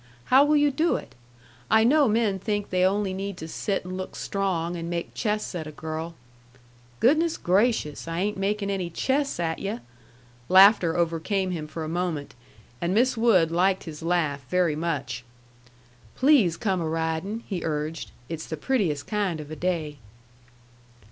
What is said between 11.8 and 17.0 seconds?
a moment, and Miss Wood liked his laugh very much. "Please come a